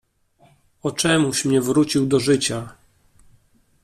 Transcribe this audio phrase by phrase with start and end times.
[0.83, 2.75] "O czemuś mnie wrócił do życia?"